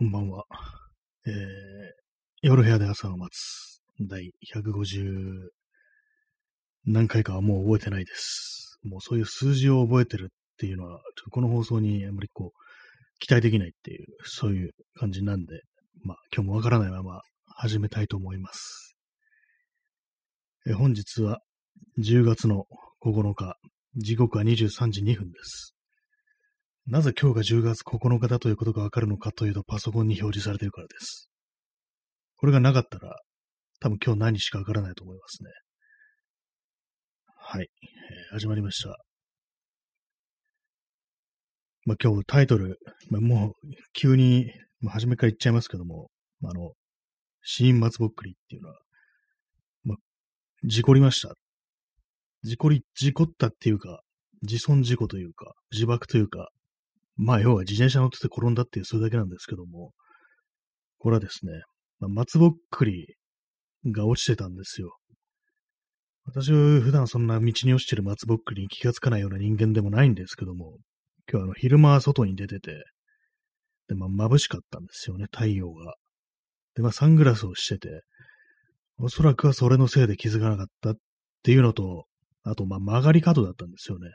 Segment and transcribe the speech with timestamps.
[0.00, 0.46] こんばんは。
[1.26, 1.32] えー、
[2.40, 3.82] 夜部屋で朝を待つ。
[4.00, 5.50] 第150
[6.86, 8.78] 何回かはもう覚えてないです。
[8.82, 15.60] もうそういう数字を覚えてるっていうのは、ちょっとこの放送にあまりこう、期待できないっていう、そういう感じなんで、
[16.02, 18.96] まあ今日もわからないまま始めたいと思います。
[20.66, 21.40] え本日は
[21.98, 22.64] 10月の
[23.04, 23.58] 9日、
[23.96, 25.74] 時刻は23時2分です。
[26.86, 31.30] なぜ今日が10月9日だということがわかるのかというと、パソコンに表示されているからです。
[32.36, 33.20] これがなかったら、
[33.80, 35.50] 多分今日何日かわからないと思いますね。
[37.36, 38.98] はい、えー、始まりました。
[41.84, 43.52] まあ、今日タイトル、まあ、もう
[43.92, 46.10] 急に、まあ、初めから言っちゃいますけども、
[46.44, 46.72] あの、
[47.42, 48.78] 死因松ぼっくりっていうのは、
[49.84, 49.98] まあ、
[50.64, 51.34] 事故りました。
[52.42, 54.02] 事故り、事故ったっていうか、
[54.42, 56.50] 自損事故というか、自爆というか、
[57.22, 59.92] まあ、要は自転車乗ってて転んだっていう、それだけなんですけども、
[60.98, 61.52] これはですね、
[61.98, 63.14] まあ、松ぼっくり
[63.86, 64.96] が落ちてたんですよ。
[66.24, 70.78] 私は普段そんな道に落ちてる松ぼっくりに気がつかないような人間でもないんですけども、
[71.30, 72.84] 今日はあの昼間外に出てて、
[73.88, 75.94] で、まあ、眩しかったんですよね、太陽が。
[76.74, 78.02] で、まあ、サングラスをしてて、
[78.96, 80.94] おそらくはそれのせいで気づかなかったっ
[81.42, 82.06] ていうのと、
[82.44, 84.08] あと、まあ、曲がり角だったんですよね。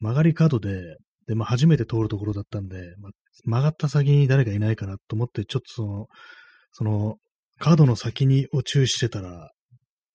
[0.00, 0.96] 曲がり角で、
[1.26, 3.12] で、まあ、初めて通るところだったんで、まあ、
[3.44, 6.06] 曲がった先に誰かいないかなと思って、ちょっとその、
[6.72, 7.16] その、
[7.58, 9.50] カードの先にを注意してたら、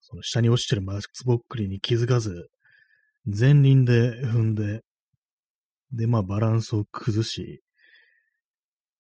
[0.02, 2.50] その下に落ちてるマスクボックリに気づかず、
[3.26, 4.81] 前輪で踏んで、
[5.92, 7.62] で、まあ、バランスを崩し、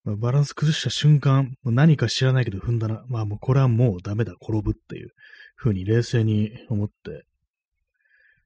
[0.03, 3.03] まあ、バランス崩した瞬間、何か知らないけど踏んだな。
[3.07, 5.09] まあもうこれはもうダメだ、転ぶっていう
[5.57, 7.23] 風に冷静に思って、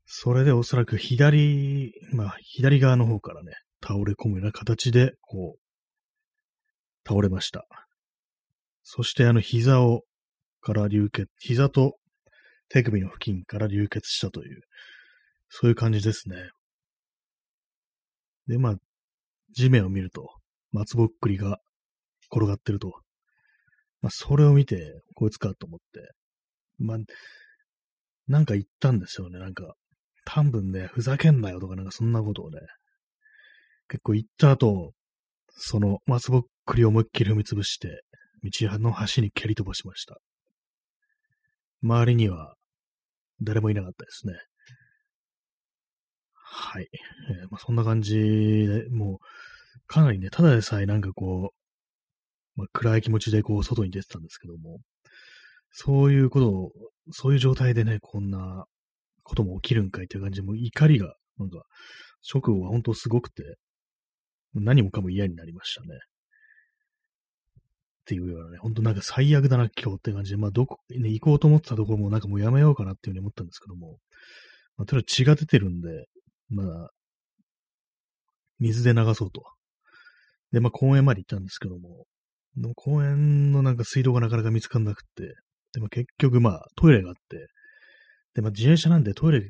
[0.06, 5.60] それでおそらく左、まあ、左側の方からね、倒れ込むような形で、こう、
[7.08, 7.66] 倒れました。
[8.84, 10.04] そして、あの、膝を、
[10.62, 11.98] から流血、膝と
[12.70, 14.62] 手首の付近から流血したという、
[15.50, 16.50] そういう感じですね。
[18.48, 18.76] で、まあ、
[19.52, 20.28] 地面を見ると、
[20.72, 21.60] 松ぼっくりが
[22.32, 22.94] 転がってると。
[24.02, 26.12] まあ、それを見て、こいつかと思って、
[26.78, 26.98] まあ、
[28.28, 29.40] なんか言ったんですよね。
[29.40, 29.76] なんか、
[30.26, 32.60] 多分ね、ふざけんなよとかなんかそんなことをね、
[33.88, 34.94] 結構言った後、
[35.50, 38.04] その松ぼっくりを思いっきり踏みつぶして、
[38.44, 40.18] 道の端に蹴り飛ばしました。
[41.82, 42.56] 周りには
[43.42, 44.34] 誰もいなかったですね。
[46.34, 46.88] はい。
[47.30, 49.18] えー、まあ、そんな感じで、もう、
[49.88, 54.80] かなりね、ただでさえなんかこう、まあ、暗い気持ちでこう、外に出てたんですけども、
[55.72, 56.72] そういうことを、
[57.12, 58.66] そういう状態でね、こんな
[59.26, 61.64] ことも起きるんかいっていう感じで、もう怒りが、なんか、
[62.34, 63.58] 直後が本当すごくて、
[64.54, 65.88] 何もかも嫌になりましたね。
[65.96, 65.98] っ
[68.06, 73.98] ていうようなね、ほんとなんか最悪だな、今日って感じで、まあ、どこ、ね、行こうと思ってたところもなんかもうやめようかなっていうふうに思ったんですけども、
[74.78, 76.06] まあ、とりあえず血が出てるんで、
[76.50, 76.90] まあ、
[78.60, 79.44] 水で流そうと。
[80.52, 82.06] で、まあ、公園まで行ったんですけども、
[82.56, 85.34] でも公園のなんか水道がなかなか見つかんなくて、
[85.74, 87.48] でも結局まあ、トイレがあって、
[88.36, 89.50] で、まあ、自転車なんでトイレ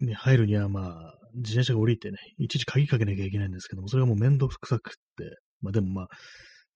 [0.00, 6.06] に入るには、まあ、自転車が降りてね、いちいち鍵かけなきゃいけないんですけども、それがもうめんどくさくって、まあでもまあ、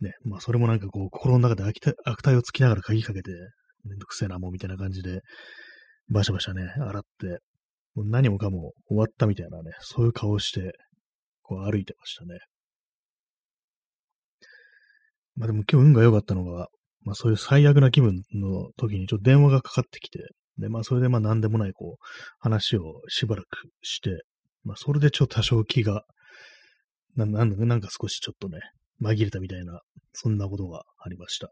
[0.00, 1.64] ね、まあそれもなんかこう、心の中で
[2.04, 3.30] 悪態をつきながら鍵かけて、
[3.84, 5.20] めんどくせえな、もうみたいな感じで、
[6.08, 7.38] バシャバシャね、洗って、
[7.94, 10.72] もう何もかも終わったみたいなね、そういう顔をして、
[11.42, 12.38] こう歩いてましたね。
[15.36, 16.68] まあでも今日運が良かったのが、
[17.02, 20.20] まあそういう最悪な気分の時にちょっと電話がかかってきて、
[20.58, 22.04] で、まあ、それでまあ、なんでもない、こう、
[22.38, 24.22] 話をしばらくして、
[24.64, 26.04] まあ、それでちょっと多少気が、
[27.16, 28.60] ななんだなんか少しちょっとね、
[29.02, 29.80] 紛れたみたいな、
[30.12, 31.50] そんなことがありました。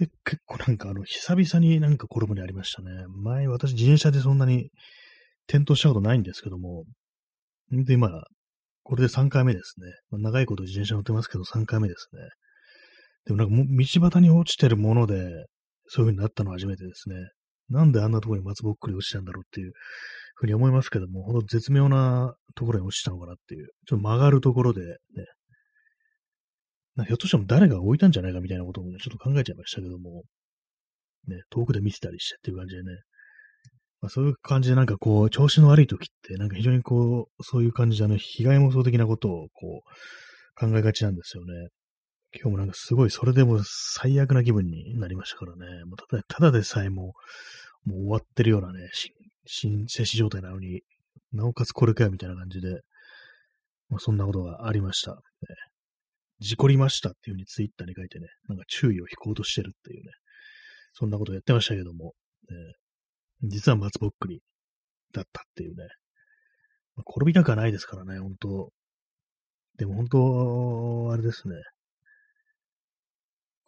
[0.00, 2.90] え結構なんかあの、久々になんか転ぶにありましたね。
[3.08, 4.70] 前、私自転車でそんなに
[5.48, 6.84] 転倒したことないんですけども、
[7.70, 8.10] で、今、
[8.82, 9.86] これで3回目ですね。
[10.10, 12.20] まあ、長いこと自転車乗ってますけど3回目ですね。
[13.26, 15.46] でもなんかも道端に落ちてるもので、
[15.92, 17.16] そういう風になったのは初めてですね。
[17.68, 19.72] なんであんなところに松ぼっくり落ちたんだろうっていう
[20.34, 24.96] ふうに思いますけども、ほんと絶妙なところに落ちたのかなっていう、ちょっと曲がるところでね、
[27.06, 30.22] ひょっとしても誰が置いたんじゃないかみたいなこともね、ちょっと考えちゃいましたけども、
[31.26, 32.90] ね、遠くで見てたりしてっていう感じでね、
[34.00, 41.68] まあ、そういう感じでなんかこう、調子の悪い時って、なんか非常にこう、そういう感じであの、被害妄想的なことをこう、考えがちなんですよね。
[42.32, 45.84] 今日もなんかすごい、それでも最悪な気分になりましたからね。
[45.84, 47.14] もうただただでさえも
[47.86, 48.88] う、もう終わってるようなね、
[49.46, 50.82] 心静止状態なのに、
[51.32, 52.82] なおかつこれかよみたいな感じで、
[53.88, 55.18] まあ、そんなことがありました、ね。
[56.38, 60.12] 事故りましたっていう風にツイッターに書いてね、なんか注意を引こうとしてるっていうね、
[60.92, 62.14] そんなことやってましたけども、
[62.48, 62.56] ね、
[63.42, 64.40] 実は松ぼっくり
[65.12, 65.84] だったっていうね、
[66.96, 68.70] まあ、転びたくはないですからね、本当
[69.76, 71.56] でも本当、あれですね。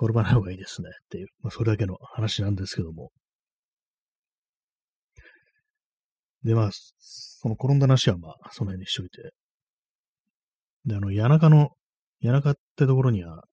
[0.02, 3.10] 転ばない方がいいですねっていう、まあ、それだけの話なんですけども。
[6.42, 9.30] で、まあ、その転んだ話はまあ、その辺にしといて。
[10.86, 11.70] で、あの、谷中の、
[12.20, 13.44] 谷中ってところには、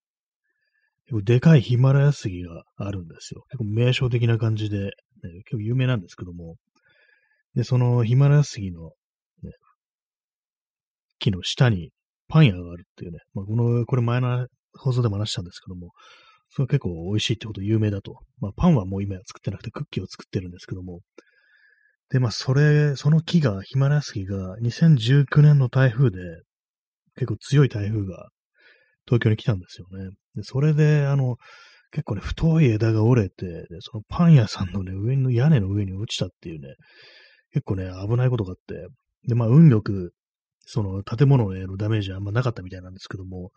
[1.06, 3.44] 結構でかいヒマラヤ杉があるんですよ。
[3.50, 4.90] 結構名称的な感じで、ね、
[5.44, 6.56] 結構有名なんですけども。
[7.54, 8.90] で、そのヒマラヤ杉の、
[9.42, 9.52] ね、
[11.20, 11.90] 木の下に
[12.28, 13.18] パン屋があるっていうね。
[13.34, 15.90] まあ、この、これ前の放送でも話したんですけども、
[16.50, 18.18] それ結構美味しいってこと有名だと。
[18.40, 21.00] まあ、パンはもう今作ってなくてクッキーを作ってるんですけども。
[22.10, 26.18] で、まあ、それ、その木が、ヒマラヤスギが2019年の台風で、
[27.14, 28.30] 結構強い台風が
[29.06, 30.10] 東京に来たんですよね。
[30.34, 31.36] で、それで、あの、
[31.92, 36.74] 結構ね、太い枝が折れて、で、そのパン屋さんのね、上の屋根の上に落ちたっていうね、
[37.52, 38.86] 結構ね、危ないことがあって、
[39.28, 40.12] で、まあ、運よく、
[40.60, 43.50] その建物へのダメージはあんまなかったみたいなんですけども、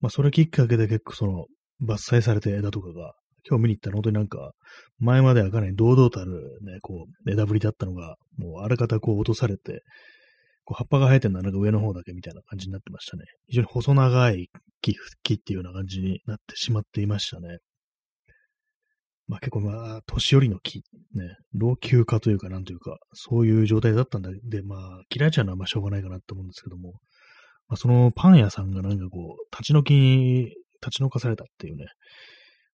[0.00, 1.46] まあ、それきっかけで結構その、
[1.82, 3.14] 伐採された枝とかが、
[3.48, 4.52] 今日見に行ったら本当になんか、
[4.98, 9.82] 前まではかなり堂々たるね、こう、枝ぶりだったのが、もうあらかたこう落とされて、
[10.64, 13.24] こう葉っぱが生えてるのはなんか上の方だけみたいな感じになってましたね。
[13.46, 14.50] 非常に細長い
[14.82, 17.58] 木、木っていうような感じになってしまっていましたね。
[19.28, 20.82] まあ結構まあ、年寄りの木、
[21.14, 24.80] ね、老朽化というかなんというか、そういう状態だったんだで、まあ、
[25.14, 26.92] 嫌いちゃうのはまあしょうがないかなと思うんですけども、
[27.68, 31.86] まあそのパン屋さんがなんかこう、立ち退き立ち退かされたっていうね、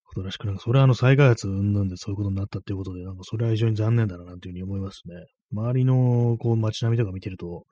[0.05, 5.15] ことらしく、なんかそれはあの再開発うんぬんでそういうことになったっていうことで、なんかそれは非常に残念だななんていうふうに思いますね。
[5.53, 7.65] 周りのこう街並みとか見てると、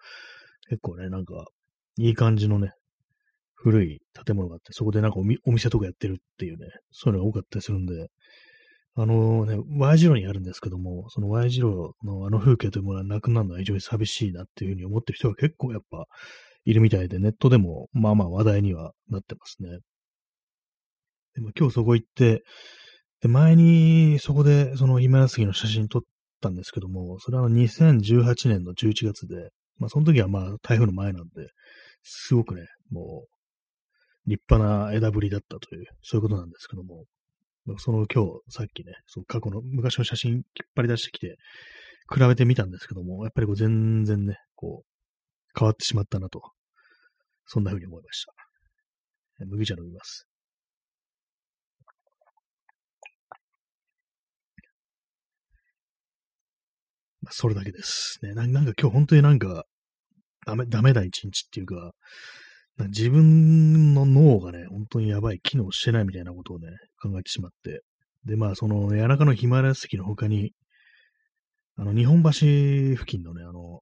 [0.68, 1.46] 結構ね、なんか
[1.98, 2.72] いい感じのね、
[3.54, 8.08] 古い建物があって、そこでなんかお店とかやってるっていうね、そういうのが多かったりするんで、
[8.94, 16.04] あのね、Y 字路にあるんですけども、その Y 字路のあの風景というものはなくなるのは非常に寂しいなっていうふうに思ってる人が結構やっぱ
[16.64, 19.78] いるみたいで、ネットでもまあまあ話題にはなってますね。
[21.34, 22.42] でも今日そこ行って、
[23.20, 26.02] で、前にそこでそのヒマラヤ杉の写真撮っ
[26.40, 31.48] たんですけども、それはあの2018年の11月で、まあその時はまあ台風の前なんで、
[32.02, 33.24] すごくね、も
[34.26, 37.04] う立派な枝ぶりだったという、そういうことなんですけども、
[37.78, 40.42] その今日さっきね、その過去の昔の写真引っ
[40.74, 41.36] 張り出してきて、
[42.12, 46.42] 比べてみたんですけども、やっぱりこう全然ね、こう、変わってしまったなと、
[47.46, 49.46] そんな風に思いました。
[49.46, 50.26] 麦茶飲みます。
[57.30, 58.18] それだけです。
[58.22, 59.64] ね、なんか今日本当になんか、
[60.44, 61.92] ダメ、ダメだ一日っていうか、
[62.82, 66.68] か自分の脳がね、本当にやばい、機能してないみたいなことをね、
[67.00, 67.82] 考えてしまって。
[68.24, 70.52] で、まあ、その、谷中のヒマラヤ石の他に、
[71.76, 73.80] あの、日本橋付近のね、あの、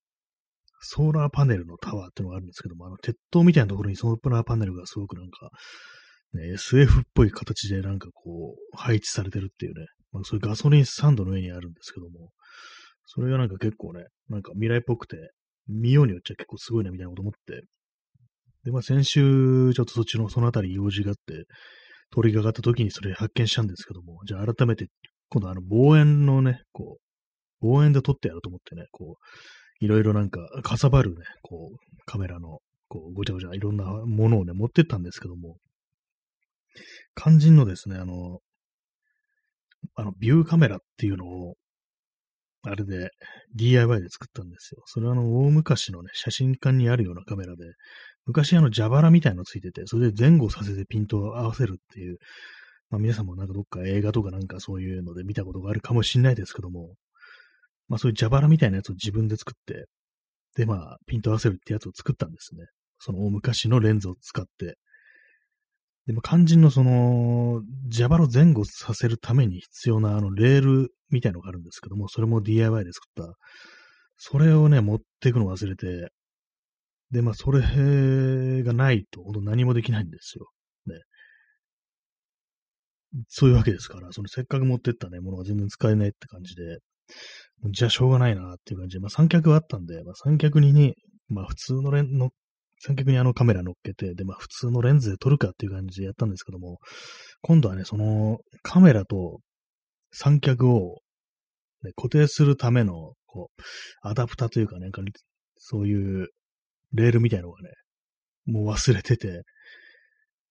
[0.83, 5.51] ソーラーパネルのタワーってのがあるんですけども、あの、鉄塔みたいなところにソーラーパネルがすごくなんか、
[6.33, 12.31] ね、SF っぽい形でなんかこう、配置されてるっていうね、まあ、そういうガソリンスタンドの上にあるんですけども、
[13.13, 15.17] それがなんか結構ね、なんか未来っぽくて、
[15.67, 17.63] 見ようによっちゃ結構すごいなみたいなこと思って、
[18.65, 21.45] で、まあ先週、ちょっとそっちのそのあたり用事があって、
[22.15, 24.87] 通りがかった時にそれ発見したんですけども、じゃあ改めて、
[25.29, 26.99] 今度あの望遠のね、こ
[27.63, 31.77] う、望遠で撮ってやろうと思ってね、こう、いろいろなんか、かさばるね、こう、
[32.07, 35.57] カメラの、こう、ごちゃごちゃいろんなものをね、持ってったんですけども、
[37.15, 38.41] 肝心のですね、あの、
[39.95, 41.55] あの、ビューカメラっていうのを、
[42.63, 43.11] あれで
[43.55, 44.83] DIY で作ったんですよ。
[44.87, 47.65] それはあの、大昔のね、写真館にあるようなカメラで、
[48.27, 52.19] 昔あの、蛇腹みたいのついてて、それで前後させてピントを合わせるっていう、
[52.91, 56.95] まあ皆さんもなんかどっか映画とかなんかそういうので見たことがあるかもしれないですけども、
[57.89, 59.87] まあそういう蛇腹みたいなやつを自分で作って、
[60.57, 62.67] でまあ、ピント合わせるってやつを作ったんですね。
[62.99, 64.77] その大昔のレンズを使って。
[66.07, 73.35] でも肝心のその、蛇腹を前後させるために必要なあのレールみたいのがあるんですけども、それも DIY で作った。
[74.17, 76.11] それをね、持っていくの忘れて、
[77.11, 77.61] で、まあ、それ
[78.63, 80.47] がないと、本当何もできないんですよ。
[80.87, 81.01] ね。
[83.29, 86.79] そういうわけですから、そのせっかく持ってったね、ものが全然使えないって感じで、
[87.73, 90.95] じゃあしょうがないなっていう感じで、まあ、三脚はあったんで、まあ、三脚にね、
[91.29, 92.31] まあ、普通のレンの、
[92.79, 96.79] 三脚にあのカメラ乗っけて、で、まあ、普通のレンズで撮るかっていう感じでやったんですけども、
[97.43, 99.41] 今度はね、そのカメラと
[100.13, 101.01] 三脚を、
[101.83, 103.63] ね、固定するための、こう、
[104.03, 105.03] アダプターというかね、なんか
[105.57, 106.29] そういう
[106.93, 107.71] レールみたいなのがね、
[108.47, 109.43] もう忘れてて、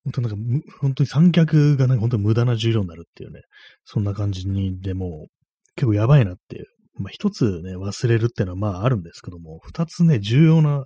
[0.03, 0.37] 本当なんか、
[0.79, 3.41] 本当に三脚がなんか本当に無駄な重量になるっていうね、
[3.83, 5.27] そんな感じに、でも、
[5.75, 6.65] 結構やばいなっていう。
[6.99, 10.85] まあ一つね、忘れるっていうのはまああるんですけども、二つね、重要な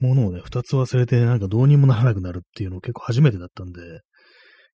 [0.00, 3.80] ものをね、二つ忘れてなんかどうにもならなくなるっていうの結構初めてだったんで、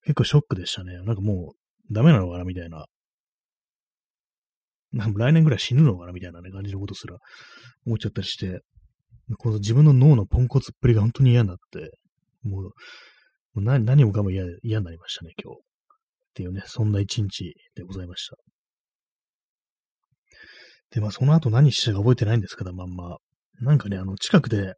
[0.05, 0.95] 結構ショックでしたね。
[1.05, 1.55] なんかも
[1.91, 2.85] うダメなのかなみたいな。
[4.95, 7.17] なんか来年ぐらい死ぬのかなみたいなね、感じのことすら
[7.85, 8.61] 思っちゃったりして、
[9.39, 11.91] この自分の脳のポンコツっぷりが本当に嫌になって、
[12.45, 12.71] もう、も
[13.57, 15.59] う何何もかも嫌嫌になりましたね、今日。
[15.59, 15.63] っ
[16.35, 18.37] ていうね、そんな一日でございました。
[20.91, 23.17] で、まあその後何したか覚えてないんですけど、まんま。
[23.61, 24.75] なんかね、あの、近くで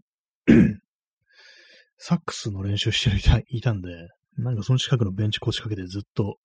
[1.98, 3.88] サックスの練習してる人いたんで、
[4.38, 6.36] なんかその近くのベンチ腰掛けてずっと、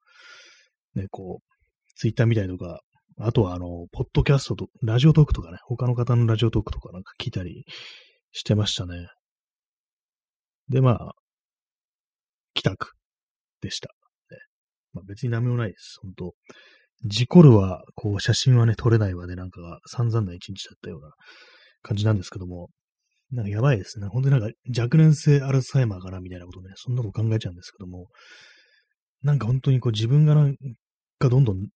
[0.95, 2.81] ね、こう、ツイッター見たりとか、
[3.23, 7.65] あとはあの、ポッドキャストと、ラジオトークとかね、他の方のラジオトークとかなんか聞いたり
[8.31, 9.07] してましたね。
[10.69, 11.11] で、まあ、
[12.53, 12.91] 帰宅
[13.61, 13.89] でした。
[14.31, 14.37] ね、
[14.93, 15.99] まあ、別に何もないです。
[16.01, 16.33] 本当
[17.05, 21.11] 事故るは、こう、写真はね、撮れないわで、なんか散々な一日だったような
[21.81, 22.69] 感じなんですけども、
[23.31, 24.07] なんかやばいですね。
[24.07, 28.07] 本当になんか若年性アルツハイマーかなみたいなことね、そんなこと考えちゃうんですけども、
[29.23, 30.55] なんか本当にこう自分がなん
[31.17, 31.67] かどんどん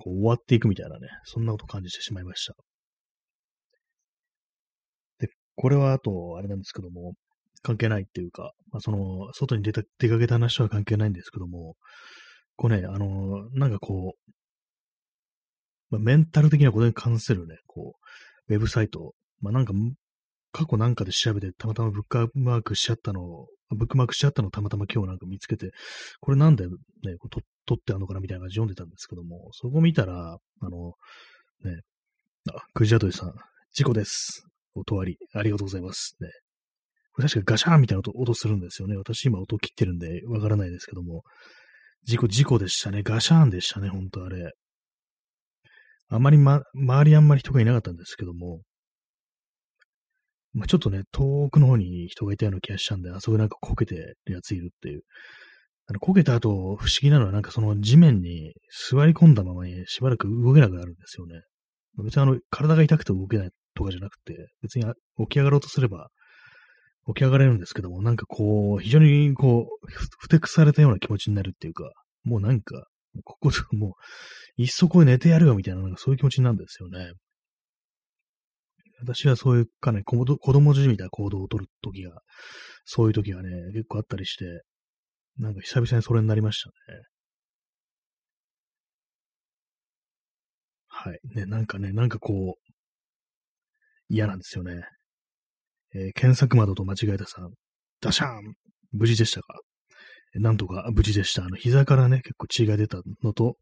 [0.00, 2.54] こう終わっていくみたいなね、そんなこと感じてしまいました。
[5.18, 7.12] で、これはあと、あれなんですけども、
[7.62, 11.76] 関係ないっていうか、まあ、その、外に出た、出かけた話は関係ないんですけども、
[12.56, 14.32] こうね、あの、なんかこう、
[15.90, 17.96] まあ、メンタル的なことに関するね、こ
[18.48, 19.74] う、ウェブサイト、まあ、なんか、
[20.52, 25.70] 過去なんかで調べて、たまたまブックマークしちゃったのを、ブックマークしちゃったのをたまたま今日なんか見つけて、
[26.20, 26.72] これなんでね、
[27.18, 30.94] こう撮ってあるのかなみたいな感じで読んでたんですけども、そこ見たら、あの、
[31.64, 31.80] ね、
[32.52, 33.34] あ、クジアトイさん、
[33.72, 34.44] 事故です。
[34.74, 36.16] おとわり、ありがとうございます。
[36.20, 36.28] ね。
[37.12, 38.96] これ確かガシャーンみたいな音音するんですよね。
[38.96, 41.22] 私今音切ってるんでわからないですけども、
[42.04, 43.02] 事故、事故でしたね。
[43.02, 44.52] ガシャーンでしたね、ほんとあれ。
[46.08, 48.60] あまりま、周りあんまり人がいなかったんですけども、
[50.52, 55.02] まあ、ちょっとね、遠くの方に人がいたような気がしたんで、あそこなんかこけてるやついるっていう。
[55.86, 58.52] あの、こけた後、不思議なのはなんかその地面に
[58.90, 61.40] 座り込んだままにしばらく動けなくなるんですよね。
[62.02, 66.08] 別にあの、体が痛くて動けないとかじゃなくて、別に起き上がろうとすれば
[67.06, 69.88] 起き上がれるんですけども、なんかこう、非常にこう、
[70.18, 71.90] ふてくされたような気持ちになるっていうか、
[72.24, 72.86] もうなんか、
[73.24, 73.94] ここも
[74.58, 77.12] う、いっそこで寝てやるよみたいな、なんかそういう気持ちなんですよね。
[79.02, 82.20] 私はそういうかね、子供じみた行動をとるときが、
[82.84, 84.62] そういうときがね、結構あったりして、
[85.38, 86.74] なんか久々にそれになりましたね。
[90.88, 91.18] はい。
[91.34, 92.72] ね、なんかね、なんかこう、
[94.08, 94.82] 嫌なんですよね。
[95.94, 97.50] えー、検索窓と間違えたさん、
[98.00, 98.54] ダシャーン
[98.92, 99.60] 無事でしたか？
[100.34, 101.44] なんとか無事でした。
[101.44, 103.56] あの、膝からね、結構血が出たのと、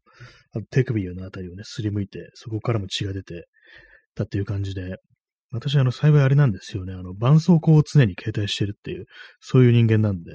[0.51, 3.45] あと手首のあたりをね、すりむいて、そこからも血が出て
[4.15, 4.97] たっていう感じで、
[5.51, 6.93] 私、あの、幸いあれなんですよね。
[6.93, 9.05] あの、絆創膏を常に携帯してるっていう、
[9.39, 10.31] そういう人間なんで、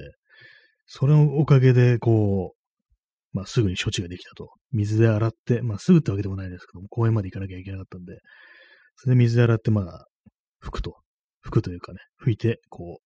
[0.85, 4.49] それのおかげで、こう、まあ、すぐに処置ができたと。
[4.71, 8.19] 水で洗って、まあ、すぐってわけでもないですけども、公園まで行かなきゃいけなかったんで、
[8.95, 10.05] それで水で洗って、まあ、
[10.63, 10.95] 拭くと。
[11.45, 13.05] 拭くというかね、拭いて、こう、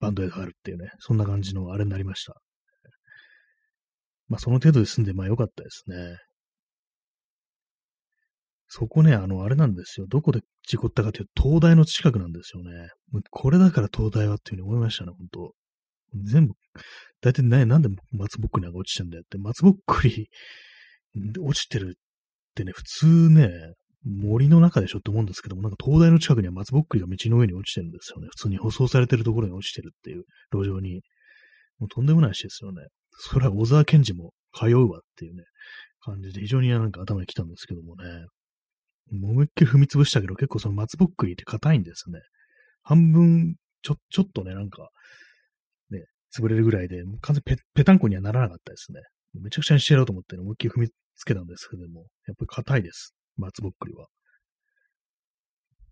[0.00, 2.34] バンドエイド貼るっていうね、そんな感じのあれになりました。
[4.28, 6.18] まあ、その程度で済んで、まあ、良かったですね。
[8.68, 10.06] そこね、あの、あれなんですよ。
[10.06, 12.88] どこで事故ったかというと、東大の近くなんですよね。
[13.30, 15.52] これだから東大はっていうふうに思いましたね、本当
[16.24, 16.54] 全部、
[17.22, 20.28] だいたいね、なんで松ぼっくりなんか落ちてんだよって、松ぼっくり
[21.40, 22.02] 落ちてるっ
[22.54, 23.50] てね、普通ね、
[24.04, 28.28] 森の中でしょって思うんですけども、なんか東大の近くには松ぼっくりが道の上に落ちてるんですよね。
[28.30, 31.02] 普通に舗装されてるところに落ちてるっていう路上に。
[31.78, 32.82] もうとんでもないしですよね。
[33.20, 35.44] それは小沢健二も通うわっていうね、
[36.00, 38.04] 感じで非常になんか頭に来たんですけどもね。
[39.12, 42.20] 思いっきり踏み潰したけど、結構その松ぼっくりって硬いんですね。
[42.82, 44.90] 半分、ちょ、ちょっとね、なんか、
[45.90, 46.04] ね、
[46.36, 49.00] 潰れるぐらいで、完全ペペタンコにはならなかったですね。
[49.34, 53.14] めちゃくちゃにしてやろうと思って、思いっきり踏みつけたんですけども、やっぱり硬いです。
[53.36, 54.06] 松ぼっくりは。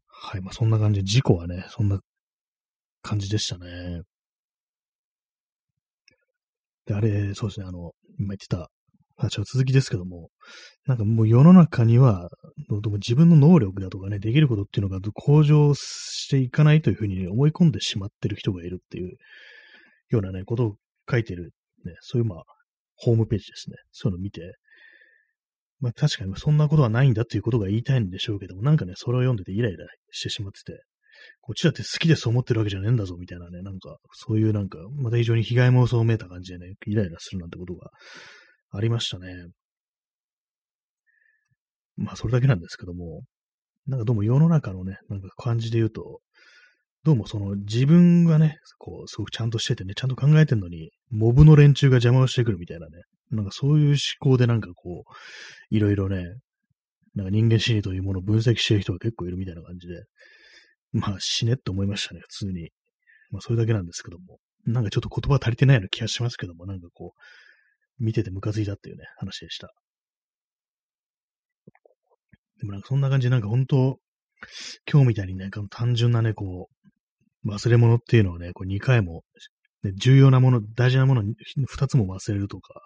[0.06, 0.40] はい。
[0.40, 2.00] まあ、そんな感じで、事故はね、そんな
[3.02, 4.02] 感じでしたね。
[6.87, 8.70] で、あれ、そうですね、あの、今言ってた
[9.16, 10.30] 話は続きですけども、
[10.87, 12.28] なんかもう世の中には、
[12.68, 19.16] どうも自分の能力だとかね、できることっていうのが向上していかないというふうに思い込んでしまってる人がいるっていう
[20.11, 20.76] ようなね、ことを
[21.11, 21.52] 書いてる、
[21.85, 22.42] ね、そういうまあ、
[22.96, 23.76] ホームページですね。
[23.92, 24.54] そういうのを見て、
[25.80, 30.82] まあ確かにそんなことはないんだっていうことが言いたいんでしょうけども、なんかね、それを読んでてイライラしてしまってて、
[31.40, 37.90] こっちだって好きでそう思ってるわけじゃねえんだぞ、みたいなね、なんか、そういうなんか、また非常に被害妄想をめいた感じでね、イライラするなんてことが
[38.70, 39.49] ありましたね。
[41.96, 43.23] まあ、それだけなんですけども、
[43.87, 46.20] なんかどうも世の中のね、なんか感じで言うと、
[47.04, 56.25] どうもその自分がね、こう、すごくちゃんとしててね、ちゃんと考えてんのに、モブの連中が邪魔をしてくるみたいなね、なんかそういう思考でなんかこう、いろいろね、
[57.14, 60.02] なんか人間心理というものを分析してる人が結構いるみたいな感じで、
[60.92, 62.70] まあ死ねって思いましたね、普通に。
[63.30, 67.20] まあそれだけなんですけども、なんかちょっと言葉足りてないような気がしますけども、なんかこう、
[67.98, 69.68] 見ててムカついたっていうね、話でした。
[72.58, 73.98] でもなんかそんな感じでなんか本当、
[74.90, 76.68] 今日みたいにね、単純なね、こ
[77.44, 79.22] う、忘れ物っていうのをね、こう2回も、
[79.82, 82.80] ね、重要なもの、大事なもの2つも忘れるとか、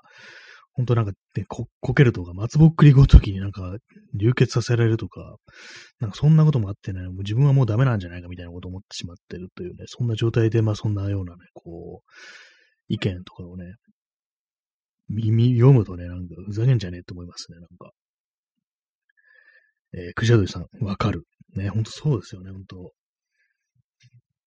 [0.73, 3.77] 本当なんか、ね、こ、こけるとか、松ぼっくりごときになんか、
[4.15, 5.37] 流血させられるとか、
[5.99, 12.11] なんかそんなこともあってね、もう自分はもうダメなんじゃないかみたいなことを思ってしまってるというね、そんな状態で、まあそんなようなね、こう、
[12.89, 13.75] 意見とかをね、
[15.11, 17.91] 耳読むとね、なんか、ふざけんじゃねえって思いますね、なんか。
[19.93, 21.25] えー、クジャドリさん、わかる。
[21.57, 22.93] ね、ほんとそうですよね、ほんと。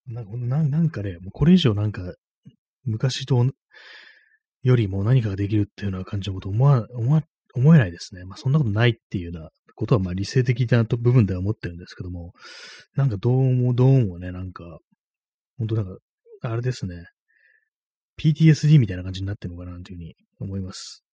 [0.06, 2.14] なんか、なんかね、もうこれ以上なんか、
[2.84, 3.46] 昔と
[4.62, 7.22] よりも何かができるっていうような感じのこと思わ、思わ、
[7.54, 8.24] 思えないですね。
[8.24, 12.32] まあそんなことないっていうようなことはまあ理性的な部分では思ってるんですけども、
[12.96, 14.64] なんかどうもどうもね、なんか、
[15.58, 15.98] 本当なんか、
[16.42, 17.04] あれですね、
[18.18, 21.04] PTSD みたいな感じになってるのかなというふうに思います。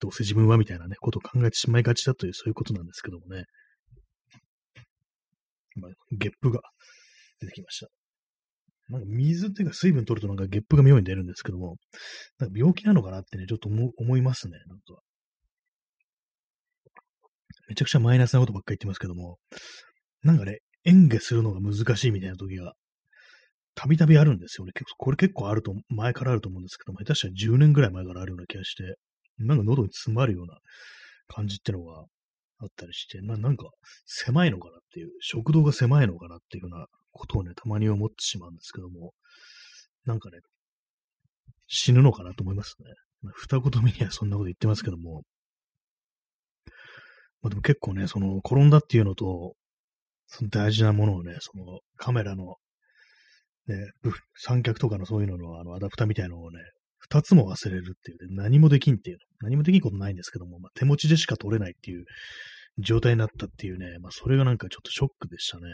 [0.00, 3.44] どうせ自分はみたいなね、ことを考えてしまいがちだという、そういうことなんですけどもね。
[5.76, 6.60] まあ、ゲップが
[7.40, 7.88] 出てきました。
[8.88, 11.76] なんか水っていうか水分取るとなんかゲップが妙に出るんですけども、
[12.38, 15.00] なんか病気なのかなってね、ちょっと思いますね、なんか。
[17.68, 19.38] めちゃくちゃマイナスなことばっかり言ってますけども、
[20.22, 22.74] なんかね、演技するのが難しいみたいな時が、
[23.74, 24.72] たびたびあるんですよね。
[24.72, 28.96] 結構これ結構あると、前からあると思うんですけども、下手したら10年ぐらい前からあるような気がして、
[29.38, 30.58] なんか喉に詰まるような
[31.26, 32.04] 感じってのが
[32.58, 33.66] あったりして、ななんか
[34.06, 39.12] 狭いのかなっていう、食道が狭いのかなっていうようなことをね、たまに思ってしまうんですけども、
[40.04, 40.38] なんかね、
[41.66, 42.92] 死ぬのかなと思いますね。
[43.22, 45.22] まあ、二言目にはそんなこと言ってますけども、
[47.42, 49.54] まあ、でも結構ね、その転んだっていうのと、
[50.26, 52.56] その大事なものをね、そのカメラの、
[53.66, 53.76] ね、
[54.36, 56.58] 三脚とかのそういうののあのアダプターみたいなのをね、
[56.98, 62.04] 二つも忘れるっていう、ね、何もできんっていう、何もできんことないんですけども、まあ、手持ちでしか撮れないっていう
[62.78, 65.64] 状態になったっていうね、まあ、それがなんかちょっとショックでしたね。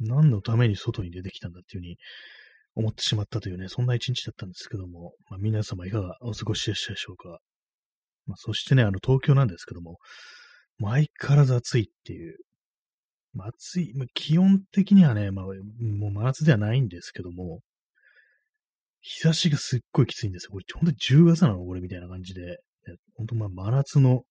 [0.00, 1.96] 何のために外に出てきたんだっていうふうに
[2.74, 7.38] 思ってしまったというね、そんな一日だったんですけども、まあ、皆様いかがお過ごしでしたでしょうか。
[8.26, 9.98] まあ、そしてね、あの、東京なんですけども、
[10.78, 12.36] もう相変わらず暑いっていう、
[13.36, 17.60] まあ、暑い、まあ、気温的にはね、まあ、もう真夏ではないんですけども、
[19.02, 20.50] 日差しがすっごいきついんですよ。
[20.52, 21.64] これ、ほんと10月なの？
[21.64, 22.58] これみたいな感じで、
[23.14, 24.22] ほんとまあ真夏の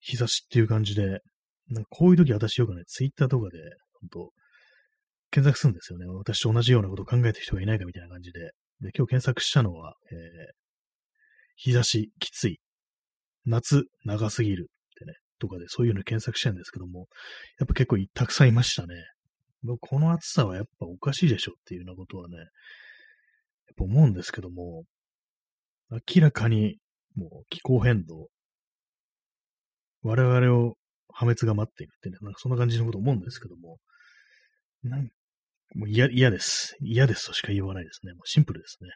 [0.00, 1.20] 日差しっていう感じで、
[1.70, 3.58] なんかこういう時私よくね、ツイッターとかで、
[4.00, 4.32] ほんと、
[5.30, 6.06] 検索するんですよね。
[6.06, 8.40] 私と同じようなことを考えてる人がいないかみたいな感じで。
[8.80, 10.18] で、今日検索したのは、えー、
[11.56, 12.58] 日差しきつい、
[13.44, 14.68] 夏長すぎる、
[15.38, 17.06] とかでそういうの検索してるんですけども、
[17.58, 18.94] やっぱ結構たくさんいましたね。
[19.80, 22.46] この暑さはやっぱおかしいでしょっていうようなことはね、やっ
[23.76, 24.84] ぱ思うんですけども、
[25.90, 26.78] 明らかに
[27.16, 28.28] もう気候変動、
[30.02, 30.76] 我々を
[31.12, 33.78] 破滅が待っているってね、なんかそんな感じのこと思うんですけども、
[34.84, 35.08] なん
[35.74, 36.76] もう嫌、です。
[36.80, 38.12] 嫌ですとしか言わないですね。
[38.12, 38.88] もうシンプルですね。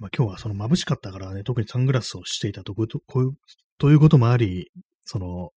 [0.00, 3.30] まあ、今日はその眩しかったからね、特にサングラスをしていたとこういう
[3.78, 4.70] ということもあり、
[5.04, 5.50] その、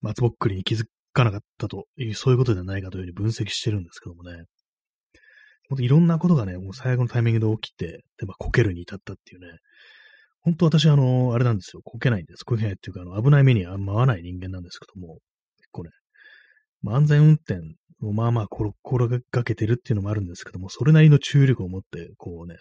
[0.00, 4.44] 松ぼっくりに気づかなかったという、そういうことではないかというふうに分析してるんですけどもね。
[5.68, 9.58] 本当いろんなことがね、もう最悪のタイミングで起きて、で、まあ、こけるに至ったっていうね。
[10.42, 11.80] 本当私、あの、あれなんですよ。
[11.82, 12.44] こけないんです。
[12.44, 15.14] こけないっていうか、あの、危ない目にあんま合わない人間なんですけども、
[15.58, 15.90] 結構ね、
[16.82, 17.60] まあ、安全運転
[18.02, 22.56] をまあまあ心がけてるっていうのもあるんですけども、それなりの注意力を持って、こうね、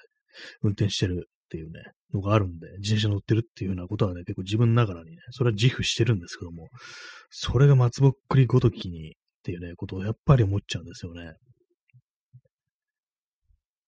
[0.62, 1.82] 運転してるっていうね、
[2.14, 6.70] のがあるんで、自転車乗ってるっていうようなことはね、結構自分ながらにね、それは自負してるんですけども、
[7.30, 9.12] それが松ぼっくりごときにっ
[9.44, 11.34] ていうね、ことをやっぱり思っちゃうんですよね。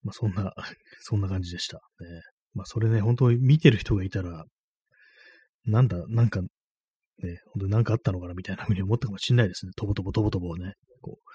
[0.03, 0.53] まあそんな、
[1.01, 1.77] そんな感じでした。
[1.77, 2.21] ね、
[2.53, 4.45] まあそれね、本当に見てる人がいたら、
[5.65, 6.47] なんだ、なんかね、
[7.53, 9.71] 本当に何かあったのかなみたいな風に思ったかもしれないですね。
[9.75, 11.31] とぼとぼとぼとぼね、こう、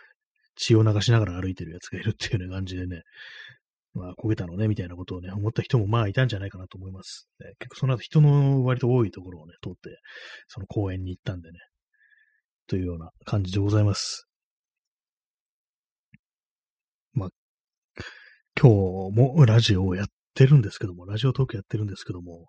[0.54, 3.02] 血を流しながら歩いてるやつがいるっていうような感じでね、
[3.94, 7.28] まあ、焦げたのね、みたいなことをね、思った人もまあいたんじゃないかなと思います。
[7.40, 9.98] ね、結構その後人の割と多いところをね、通って、
[10.48, 11.58] その公園に行ったんでね、
[12.66, 14.26] というような感じでございます。
[17.12, 17.28] まあ、
[18.58, 22.48] 今日もラジオをやってるんですけども、ラジオトークやってるんですけども、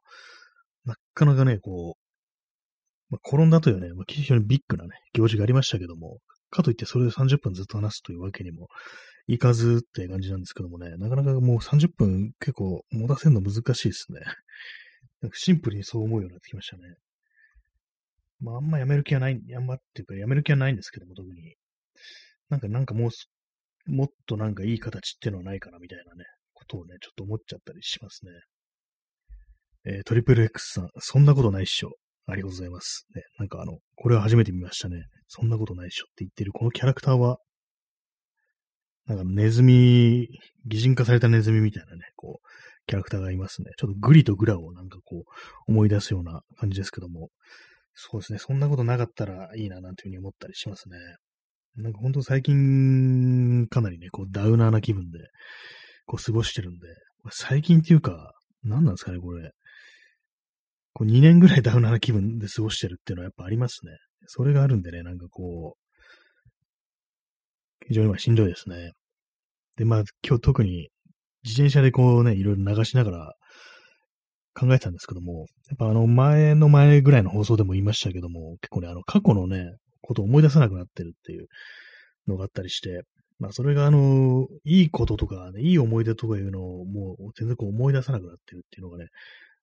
[0.85, 2.03] なかなかね、こう、
[3.09, 6.19] まあ、転んだというね、まあ、非常にビッグなね、行事がありましたけども、
[6.53, 8.67] かといってそれで30分ずっと話すというわけにも
[9.27, 14.19] いかずって感じなんですけどもね、なかなかもう30分結構持たせるの難しいですね。
[15.21, 16.95] なんかシンプルにそう思うようになってきましたね。
[18.39, 21.55] まあ、あんまやめる気はない、あんまっていうかやめる気はないんですけども、特に。
[22.49, 28.31] なんか、なんかもう、もっとなんかいい形っていうのはないかなみたいなね、ことをね、ちょっと思っちゃったりしますね。
[29.85, 31.91] えー、トリプル X さん、そんなことないっしょ。
[32.25, 33.05] ありがとうございます。
[33.15, 35.05] ね、なんかあの、これは初めて見ましたね。
[35.27, 37.37] そんなことないっしょって言ってるこのキャラクターは、
[39.07, 40.27] なんかネズミ、
[40.65, 42.47] 擬人化されたネズミみたいなね、こう、
[42.87, 43.71] キャラクターがいますね。
[43.77, 45.23] ちょっとグリとグラをなんかこう、
[45.67, 47.29] 思い出すような感じですけども、
[47.93, 50.97] そうですね、そんなことなかったらいいななんていうふうに思ったりしますね。
[51.75, 55.19] なんか本当最近、かなりね、こう、ダウナーな気分で、
[56.05, 56.87] こう、過ごしてるんで、
[57.31, 59.51] 最近っていうか、何なんですかね、これ。
[60.93, 63.93] こう2年ぐらいダウナーな気分で過ごしてるっていうのはやっぱありますね。
[64.27, 65.82] それがあるんでね、なんかこう、
[67.87, 68.91] 非常にまあしんどいですね。
[69.77, 70.89] で、まあ今日特に
[71.43, 73.33] 自転車でこうね、いろいろ流しながら
[74.53, 81.47] 考えてたんですけども、やっぱあの前の前ぐらいの放送でも言いましたけども、結構ね、あの過去のね、ことを思い出さなくなってるっていう
[82.27, 83.01] のがあったりして、
[83.39, 89.07] まあそれがあの、いいこととかね、いい思い出とかいうのをもう全然こう思い出さなくなってるっていうのがね、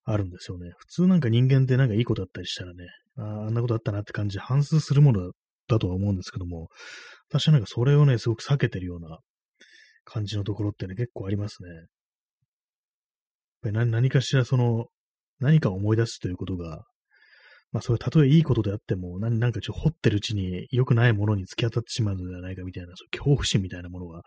[0.03, 0.71] あるんですよね。
[0.77, 2.85] 普通なんか人間ってなんかいいことあったりしたらね、
[3.17, 5.31] ああんなことあったなって感じで反数するもの
[5.67, 6.67] だとは思うんですけども、
[7.31, 9.19] 私はなんかそれをね、すごく避けてるような
[10.03, 11.69] 感じのところってね、結構ありますね。
[11.69, 11.85] やっ
[13.61, 14.87] ぱり何何かしらその、
[15.39, 16.83] 何かを思い出すということが、
[17.71, 24.23] まあそれたとえいいことであっても、何なんかちょっと掘ってるうちに良くないものに突き当たってしまうのではないかみたいな、そう恐怖心みたいなものが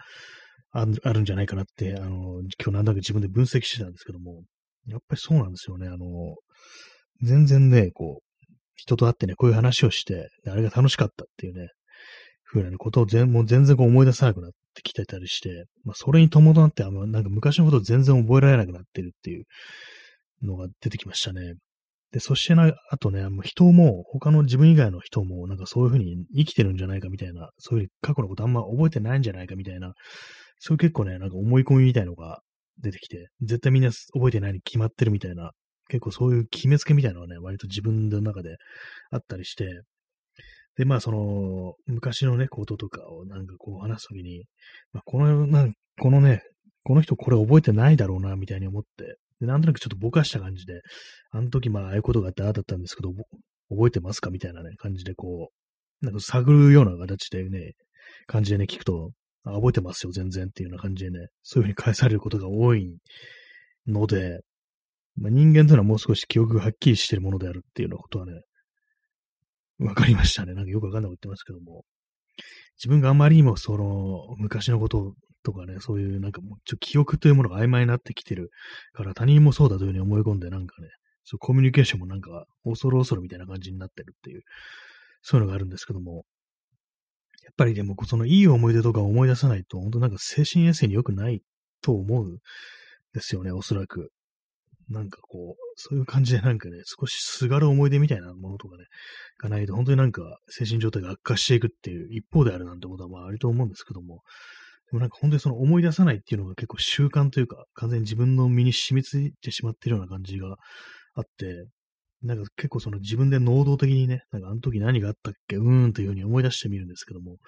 [0.72, 4.42] あるんじゃないかなって、あの、今日なんだか自分で分析してたんですけども、
[4.86, 5.88] やっぱりそうなんですよね。
[5.88, 5.98] あの、
[7.22, 11.68] 全然ね、こう、人と会ってね、こういう話をして、あれが楽しかったっていうね、
[12.44, 19.44] ふうなことを全もう全然こう思い出さなくなってきてたりして、まあ、それに伴って、あの、なんか昔のことを全然覚えられなくなってるっていう
[20.42, 21.54] のが出てきましたね。
[22.12, 29.94] で、そしてな、あとね、人も、他の自分以外の人も、なんかそういうふうに生きてるんじゃないかみたいな、そういう過去のことあんま覚えてないんじゃないかみたいな、
[30.60, 32.40] そういう結構ね、なんか思い込みみたいのが
[32.80, 35.50] 出てきて、絶対みんな覚えてないに決まってるみたいな、
[35.88, 38.58] 結構そういう決めつけみたいなのはね、割と自分の中で
[39.10, 39.82] あったりして、
[40.76, 44.44] で、まあ、その、昔のね、こととかをなんかこう話すときに、
[44.92, 46.42] まあ、この、なんこのね、
[46.82, 50.80] この人これ覚えてないだろうな、みたいに思って、で、なんとなくちょっとぼかした感じで、
[51.30, 53.12] あの時まあ、ああいうことがあってああだったんですけど、
[53.70, 54.30] 覚えてますか？
[54.30, 55.50] みたいなね、感じでこ
[56.02, 57.72] う、なんか探るような形でね、
[58.26, 59.10] 感じでね、聞くと、
[59.44, 62.96] あ覚えてますよ、全然っていうような感じでね、そういうふうに返されることが多い
[63.86, 64.40] ので、
[65.16, 68.32] まあ、人間というのはもう少し記憶がはっきりしているものであるっていうようなことはね、
[69.78, 70.54] わかりましたね。
[70.54, 71.84] なんかよくわかんないこと言ってますけども。
[72.76, 78.50] 自分があまりにもその昔のこととかね、そういうなんかもうちょ記憶というものが曖昧になってきてる
[78.92, 80.88] から他人もそうだというふうに思い込んでなんかね、
[81.24, 84.42] そうコミュニケーションもなんか恐る恐るみたいな感じになってるっていう、
[85.22, 86.24] そういうのがあるんですけども、
[87.44, 91.42] やっぱりでもそのいい思い出とか思い出さないと、本当なんか精神衛生に良くない
[91.82, 92.38] と思うん
[93.12, 94.10] ですよね、おそらく。
[94.88, 98.84] なんかこう、そういう感じでなんかね、少しすがる思い出みたいなものとかね、
[99.38, 104.22] がないと、本当になんか精神状態が悪化していくっていう一方であるなんてことはまああると思うんですけども、
[104.90, 110.56] でもなんか本当にその思い出さないっていうのが結構習慣というか、完全に自分の身に染みついてしまっているような感じが
[111.14, 111.66] あって、
[112.22, 117.38] なんか結構その自分で能動的にね、なんかあの時何があったっけ、うーんというふうに思い出してみるんですけども、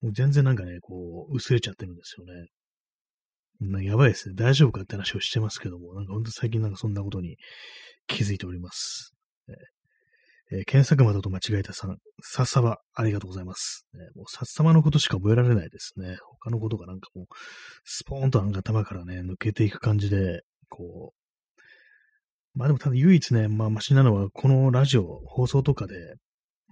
[0.00, 2.48] もう全然なんかね、こう、薄れちゃってるんですよね。
[3.60, 4.34] なやばいですね。
[4.36, 7.36] 大丈夫かって話をしてますけども、なんか本当最近なんかそんなことに
[8.06, 9.14] 気づいております。
[10.52, 13.86] えー、検索窓と間違えたさん、さっさば、ありがとうございます。
[13.94, 16.18] ね、もうさっさまのことしか覚えられないですね。
[16.40, 17.26] 他のことがなんかもう、
[17.84, 21.68] スポーンとなんか頭からね、抜けていく感じで、こう、
[22.54, 25.94] まあでもただ唯一ね、まあマシなのは、このラジオ、放送とかで、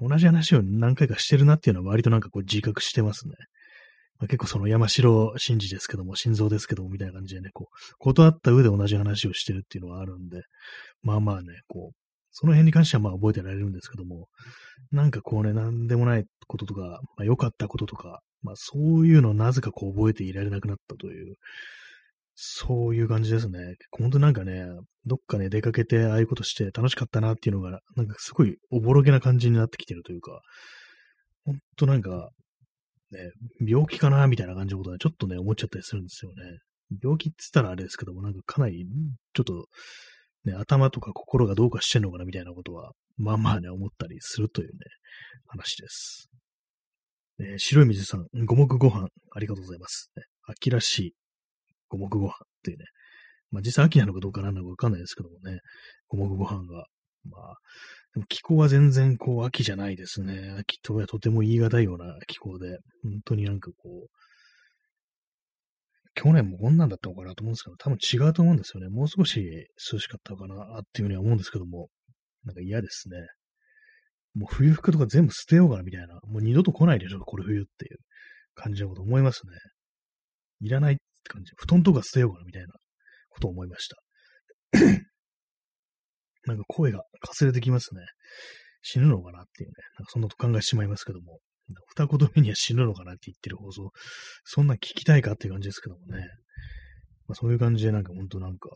[0.00, 3.34] 同じ話を何回かしてるなっていうのは割となんかこう自覚してますね。
[4.24, 10.42] ま、結構その山城真治ですけども、心臓ですけども、みたいな感じでね、こう、断った上で同じ話をしてるっていうのがあるんで、
[11.02, 11.96] まあまあね、こう、
[12.30, 14.26] その辺に関してはまあ覚えてられるんですけども、
[14.90, 21.36] なんかこうね、なんでもないこととか、まあ良かったこととか、まあそういうのをなぜかこう覚えていられなくなったという
[22.34, 23.76] そういう感じですね。
[23.92, 24.66] 本当なんかね、
[25.06, 30.40] どっかね、出かけてああいうことして楽しかったなっていうのが、なんかすごいおぼろげな感じになってきてるというか、
[31.44, 32.30] ほんとなんか、
[33.10, 33.30] ね、
[33.66, 36.42] 病気かなみたいな感じのことはちょっとね、思っちゃったりするんですよね。
[37.02, 38.86] 病気って言ったらあれですけども、なんかかなり、
[39.32, 39.66] ちょっと、
[40.44, 44.78] ね、頭とか心がどうかしてんのかなみたいなことは、まあまあね、思ったりするというね、
[45.46, 46.28] 話です。
[47.40, 50.10] え、白い水さん、五目ご飯、ありがとうございます。
[50.16, 51.14] ね、秋らしい
[51.88, 52.84] 五目ご飯っていうね。
[53.50, 55.60] まあ実際秋なのかどうかなんだかわかんないですけどもね。
[56.08, 56.86] 五目ご飯が。
[57.30, 57.56] まあ、
[58.14, 60.54] でも気候は全然こう秋じゃないですね。
[60.58, 64.08] 秋とはとても言い難いような気候で、本当になんかこう、
[66.14, 68.88] 去年もこんなんだったのかなと思うんですけど、多分違うと思うんですよね。
[68.88, 69.40] もう少し
[69.92, 71.88] 涼しかったのかなっていうふうには思うんですけども、
[72.44, 73.16] なんか嫌ですね。
[74.34, 76.14] もう冬服とか全部捨てようかなみたいな。
[76.26, 77.98] もう二度と来ないでしょ、これ冬っていう
[78.54, 79.52] 感じのこと思いますね。
[80.60, 81.52] いらないって感じ。
[81.56, 82.68] 布団とか捨てようかなみたいな
[83.28, 83.96] ことを思いました。
[86.46, 88.02] なんか声がかすれてきますね。
[88.82, 89.74] 死ぬのかなっていうね。
[89.98, 91.38] なんかそんなこと考えてしまいますけども。
[91.96, 93.90] 二言目には死ぬのかなって言ってる放送、
[94.44, 96.26] そんな聞きたいかっていう感じですけどもね。
[97.26, 98.68] まあ、そういう感じでなんか本当なんか、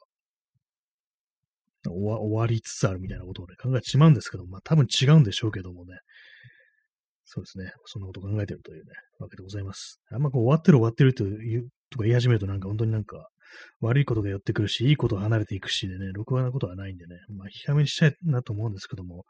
[1.86, 5.98] 終わ終わりつつあるみたいなことをね、考えてしまうんですけど、まあ多分違うんでしょうけどもね。
[7.24, 7.70] そうですね。
[7.84, 10.00] そんなこと考えてるというね、わけでございます。
[10.10, 13.28] あんまこう終わってる終わってるという、とか言い始めるとなんか本当になんか
[13.80, 19.24] 悪いことが寄ってくるし、いいことが離れていくしでね、ろくなことはないんでね、まあ、控えめにしたいなと思うんですけども、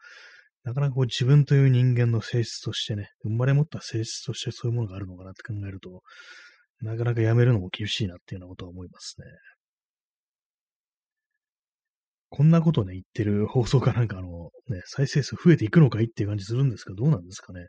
[0.64, 6.02] なかなかこう自分という人間の性質としてね、生まれ持った性質としてそういうものがあるのかなって考えると、
[6.80, 9.26] なかなかやめるのも厳しいなっていうようなことは思いますね。
[12.30, 17.68] こんなことね、言ってる放送かなんかあの、ね、再生数増えていくのかいっていう感じするんですけど、どうなんですかね。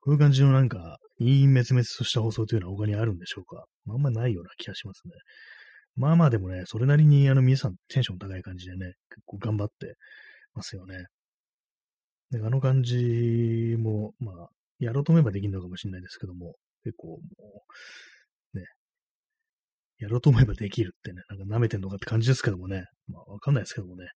[0.00, 3.64] こういう感じのなんか、いい滅滅とした放送というのは他にあるんでしょうか。
[3.88, 5.12] あんまないような気がしますね。
[5.96, 9.94] まあまあでもね、それなりにあの皆さんテンション高い感じでね、結構頑張って
[10.54, 11.06] ますよね。
[12.30, 16.54] であの感じも、まあ、やろうと思えばできるのかもしれないですけども、
[16.84, 17.18] 結構も
[18.54, 18.64] う、ね、
[19.98, 24.06] やろうと思えばできるってね、なんか舐めてんのかって感じですけどもね、まあわかんないですけどもね、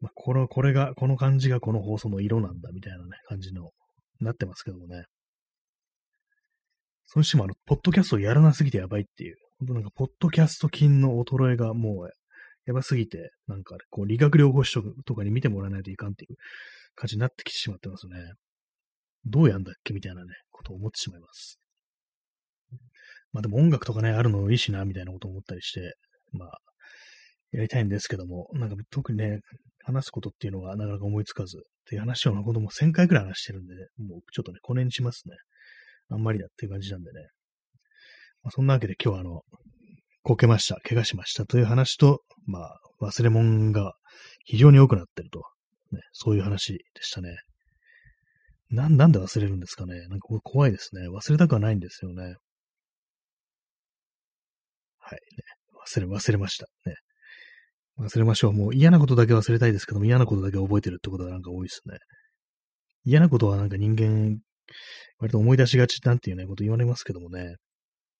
[0.00, 3.70] まあこの、これが、この感じがこの放送の色なんだみたいなね、感じの、
[4.20, 5.04] なってますけどもね。
[7.06, 12.10] そのしてもあの、ポッドキャストをやらなすぎてやばいっていう、本当なんか、ポッドキャスト筋の衰えがもう、
[12.66, 16.36] やばすぎて、なんか、こう、理学療法士とかに見てもらわないといかんっていう
[16.94, 18.14] 感じになってきてしまってますね。
[19.26, 21.58] どうやんだっけみたいなね、ことを思ってしまいます。
[23.32, 25.94] まあでも音楽とかね、あるのいいしな、みたいなことを思ったりして、
[26.32, 26.58] まあ、
[27.52, 29.40] やりたいんですけども、なんか特にね、
[29.84, 35.34] 話すことっていうのがなかなか思いつかず、っていう話をのことも1000回くらい話してるんで、ね、もうちょっとね、これにしますね。
[36.08, 37.28] あんまりだっていう感じなんでね。
[38.42, 39.42] ま、そんなわけで今日はあの、
[40.22, 43.94] こけました、怪我しましたという話と、まあ、忘れ物が
[44.44, 45.42] 非常に多くなってると
[45.92, 47.36] ね、そういう話でしたね。
[48.70, 50.06] な、なんで忘れるんですかね。
[50.08, 51.08] なんか怖いですね。
[51.08, 52.22] 忘れたくはないんですよね。
[54.98, 55.18] はい、ね。
[55.86, 56.66] 忘れ、忘れました。
[56.86, 56.94] ね。
[57.98, 58.52] 忘れましょう。
[58.52, 61.98] もう嫌なことだけ忘れたいですけども、嫌なことだけ覚えてるってことがなんか多いですね。
[63.04, 64.38] 嫌なことはなんか人間、
[65.18, 67.56] 割と思い出しがちなんていうね、こと言われますけどもね。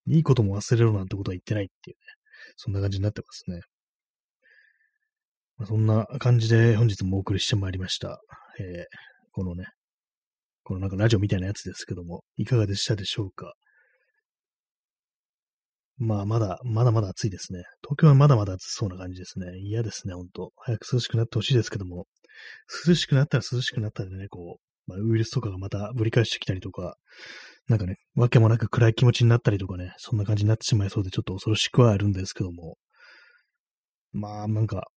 [0.07, 2.03] いいことも忘れろなんてことは言ってないっていうね。
[2.57, 3.61] そんな感じになってますね。
[5.57, 8.21] まあ、そんな感じで本日もお送りしてまいりました。
[8.59, 8.85] えー、
[9.33, 9.67] このね、
[10.63, 13.53] このなんかラジオみたいなやつですけども、いかがでしたでしょうか？
[15.99, 17.63] まあ、まだ、まだまだ暑いですね。
[17.83, 19.59] 東京はまだまだ暑そうな感じですね。
[19.59, 20.53] 嫌ですね、ほんと。
[20.57, 22.07] 早く涼しくなってほしいですけども、
[22.87, 26.97] 涼しくなったら涼しくなったらね、こう、まあ、ウイルスとかがまたぶり返してきたりとか、
[27.69, 32.77] なんかね、わけもなく暗い気持ちになったりとかね、そんな感じになってしまいそうで、ちょっと恐ろしくはあるんですけども、
[34.13, 34.89] まあ、なんか、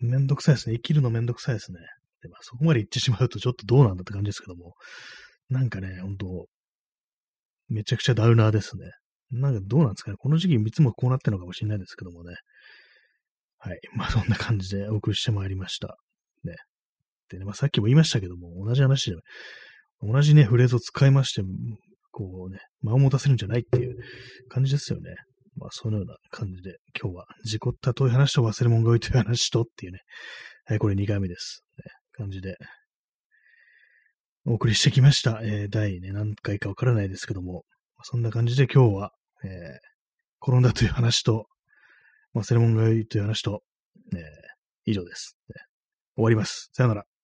[0.00, 0.74] めんどくさいですね。
[0.76, 1.78] 生きるのめんどくさいですね。
[2.22, 4.74] でまあ、そこまで行ってしまうとちょっとどうなんだって感じですけども、
[5.48, 6.46] なんかね、ほんと、
[7.68, 8.90] めちゃくちゃダウナーですね。
[9.30, 10.16] なんかどうなんですかね。
[10.18, 12.36] この時期いつもこうなってるのかもしれないですけどもね。
[13.58, 13.80] はい。
[13.96, 15.96] まあそんな感じでお送りしてまいりました。
[16.44, 16.54] ね。
[17.28, 19.16] でね、まあさっきも言いましたけども、同じ話で、
[20.02, 21.42] 同じね、フレーズを使いまして、
[22.10, 23.96] こうね、間を持たせるんじゃないっていう
[24.48, 25.14] 感じですよね。
[25.56, 30.00] まあ、そのような感じで、今日は事故ったという話と忘れ物が多いという話とっていうね、
[30.66, 31.62] はい、これ2回目です。
[31.78, 32.56] ね、感じで、
[34.44, 35.40] お送りしてきました。
[35.42, 37.64] えー、第ね、何回かわからないですけども、
[38.02, 39.12] そんな感じで今日は、
[39.44, 39.50] えー、
[40.40, 41.46] 転んだという話と、
[42.34, 43.62] 忘れ物が多いという話と、
[44.14, 44.20] えー、
[44.84, 45.54] 以上です、ね。
[46.16, 46.70] 終わります。
[46.72, 47.15] さよなら。